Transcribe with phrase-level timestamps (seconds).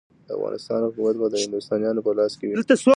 [0.27, 2.53] د افغانستان حکومت به د هندوستانیانو په لاس کې وي.